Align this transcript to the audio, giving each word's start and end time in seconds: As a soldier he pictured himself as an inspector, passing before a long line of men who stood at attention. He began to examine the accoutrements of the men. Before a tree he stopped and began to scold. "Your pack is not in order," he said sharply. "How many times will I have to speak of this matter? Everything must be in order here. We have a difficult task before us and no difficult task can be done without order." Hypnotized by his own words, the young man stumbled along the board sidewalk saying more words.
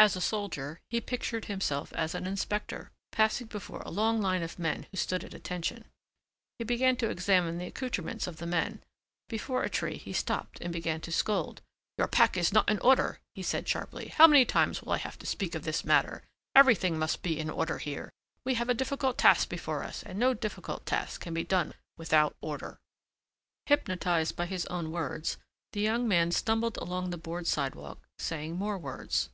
As 0.00 0.14
a 0.14 0.20
soldier 0.20 0.80
he 0.88 1.00
pictured 1.00 1.46
himself 1.46 1.92
as 1.92 2.14
an 2.14 2.24
inspector, 2.24 2.92
passing 3.10 3.48
before 3.48 3.80
a 3.82 3.90
long 3.90 4.20
line 4.22 4.44
of 4.44 4.56
men 4.56 4.86
who 4.92 4.96
stood 4.96 5.24
at 5.24 5.34
attention. 5.34 5.86
He 6.56 6.62
began 6.64 6.94
to 6.98 7.10
examine 7.10 7.58
the 7.58 7.66
accoutrements 7.66 8.28
of 8.28 8.36
the 8.36 8.46
men. 8.46 8.84
Before 9.28 9.64
a 9.64 9.68
tree 9.68 9.96
he 9.98 10.12
stopped 10.12 10.60
and 10.60 10.72
began 10.72 11.00
to 11.00 11.10
scold. 11.10 11.62
"Your 11.98 12.06
pack 12.06 12.36
is 12.36 12.52
not 12.52 12.70
in 12.70 12.78
order," 12.78 13.18
he 13.34 13.42
said 13.42 13.66
sharply. 13.68 14.10
"How 14.10 14.28
many 14.28 14.44
times 14.44 14.80
will 14.80 14.92
I 14.92 14.98
have 14.98 15.18
to 15.18 15.26
speak 15.26 15.56
of 15.56 15.64
this 15.64 15.84
matter? 15.84 16.22
Everything 16.54 16.96
must 16.96 17.20
be 17.22 17.36
in 17.36 17.50
order 17.50 17.78
here. 17.78 18.12
We 18.44 18.54
have 18.54 18.68
a 18.68 18.74
difficult 18.74 19.18
task 19.18 19.48
before 19.48 19.82
us 19.82 20.04
and 20.04 20.16
no 20.16 20.32
difficult 20.32 20.86
task 20.86 21.20
can 21.22 21.34
be 21.34 21.42
done 21.42 21.74
without 21.96 22.36
order." 22.40 22.78
Hypnotized 23.66 24.36
by 24.36 24.46
his 24.46 24.64
own 24.66 24.92
words, 24.92 25.38
the 25.72 25.80
young 25.80 26.06
man 26.06 26.30
stumbled 26.30 26.76
along 26.76 27.10
the 27.10 27.18
board 27.18 27.48
sidewalk 27.48 28.06
saying 28.16 28.54
more 28.54 28.78
words. 28.78 29.30